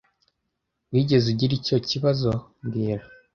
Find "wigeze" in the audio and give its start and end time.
0.91-1.25